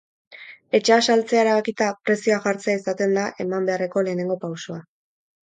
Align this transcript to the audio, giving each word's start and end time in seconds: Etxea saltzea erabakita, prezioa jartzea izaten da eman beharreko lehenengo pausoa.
Etxea 0.77 0.95
saltzea 1.07 1.41
erabakita, 1.45 1.89
prezioa 2.09 2.39
jartzea 2.47 2.75
izaten 2.81 3.15
da 3.19 3.27
eman 3.45 3.71
beharreko 3.71 4.05
lehenengo 4.09 4.41
pausoa. 4.49 4.81